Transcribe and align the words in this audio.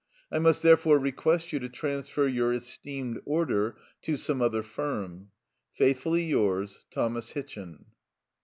I 0.31 0.39
must 0.39 0.63
therefore 0.63 0.97
request 0.97 1.53
you 1.53 1.59
to 1.59 1.69
transfer 1.69 2.25
your 2.27 2.53
esteemed 2.53 3.21
order 3.23 3.75
to 4.01 4.17
some 4.17 4.41
other 4.41 4.63
firm. 4.63 5.29
"Faithfully 5.73 6.23
yours, 6.23 6.85
"THOMAS 6.91 7.33
HITCHIN." 7.33 7.85